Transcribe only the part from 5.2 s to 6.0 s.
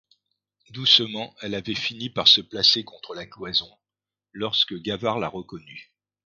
reconnut.